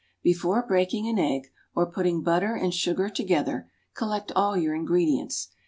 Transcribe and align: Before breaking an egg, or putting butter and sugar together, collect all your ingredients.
Before 0.23 0.65
breaking 0.65 1.07
an 1.07 1.19
egg, 1.19 1.51
or 1.75 1.85
putting 1.91 2.23
butter 2.23 2.55
and 2.55 2.73
sugar 2.73 3.07
together, 3.07 3.69
collect 3.93 4.31
all 4.35 4.57
your 4.57 4.73
ingredients. 4.73 5.49